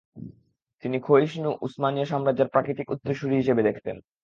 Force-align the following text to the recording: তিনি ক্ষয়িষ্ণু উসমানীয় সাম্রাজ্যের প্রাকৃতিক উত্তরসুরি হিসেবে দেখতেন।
তিনি 0.83 0.97
ক্ষয়িষ্ণু 0.99 1.49
উসমানীয় 1.61 2.05
সাম্রাজ্যের 2.05 2.51
প্রাকৃতিক 2.53 2.87
উত্তরসুরি 2.91 3.35
হিসেবে 3.37 3.61
দেখতেন। 3.63 3.95